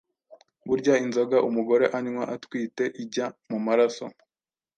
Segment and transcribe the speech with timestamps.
[0.67, 4.05] burya inzoga umugore anywa atwite ijya mu maraso,